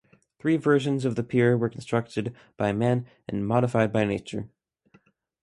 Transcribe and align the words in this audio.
Three 0.39 0.57
versions 0.57 1.05
of 1.05 1.13
the 1.15 1.21
Pier 1.21 1.55
were 1.55 1.69
constructed 1.69 2.33
by 2.57 2.71
man 2.73 3.05
and 3.27 3.45
modified 3.47 3.93
by 3.93 4.03
nature. 4.03 4.49